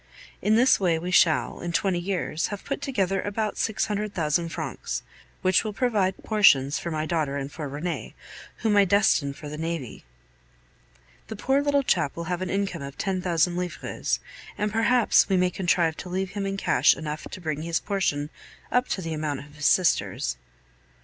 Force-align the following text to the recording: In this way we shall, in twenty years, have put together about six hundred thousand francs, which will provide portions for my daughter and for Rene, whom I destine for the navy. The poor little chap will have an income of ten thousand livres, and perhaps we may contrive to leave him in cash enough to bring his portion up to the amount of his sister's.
In 0.41 0.55
this 0.55 0.79
way 0.79 0.97
we 0.97 1.11
shall, 1.11 1.59
in 1.59 1.73
twenty 1.73 1.99
years, 1.99 2.47
have 2.47 2.65
put 2.65 2.81
together 2.81 3.21
about 3.21 3.59
six 3.59 3.85
hundred 3.85 4.15
thousand 4.15 4.49
francs, 4.49 5.03
which 5.43 5.63
will 5.63 5.73
provide 5.73 6.17
portions 6.23 6.79
for 6.79 6.89
my 6.89 7.05
daughter 7.05 7.37
and 7.37 7.51
for 7.51 7.69
Rene, 7.69 8.15
whom 8.63 8.75
I 8.77 8.83
destine 8.83 9.31
for 9.31 9.47
the 9.47 9.59
navy. 9.59 10.03
The 11.27 11.35
poor 11.35 11.61
little 11.61 11.83
chap 11.83 12.15
will 12.15 12.23
have 12.33 12.41
an 12.41 12.49
income 12.49 12.81
of 12.81 12.97
ten 12.97 13.21
thousand 13.21 13.57
livres, 13.57 14.19
and 14.57 14.71
perhaps 14.71 15.29
we 15.29 15.37
may 15.37 15.51
contrive 15.51 15.95
to 15.97 16.09
leave 16.09 16.31
him 16.31 16.47
in 16.47 16.57
cash 16.57 16.97
enough 16.97 17.25
to 17.29 17.39
bring 17.39 17.61
his 17.61 17.79
portion 17.79 18.31
up 18.71 18.87
to 18.87 19.03
the 19.03 19.13
amount 19.13 19.41
of 19.41 19.53
his 19.53 19.67
sister's. 19.67 20.35